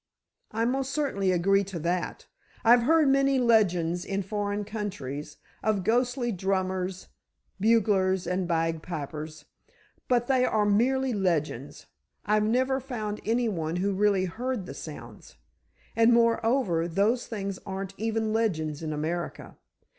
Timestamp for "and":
8.25-8.47, 15.95-16.11